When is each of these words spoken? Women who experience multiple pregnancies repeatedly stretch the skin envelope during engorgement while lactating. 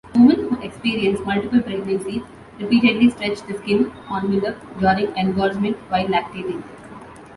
Women 0.15 0.49
who 0.49 0.59
experience 0.63 1.19
multiple 1.27 1.61
pregnancies 1.61 2.23
repeatedly 2.59 3.11
stretch 3.11 3.43
the 3.47 3.53
skin 3.59 3.93
envelope 4.11 4.57
during 4.79 5.15
engorgement 5.15 5.77
while 5.91 6.07
lactating. 6.07 6.63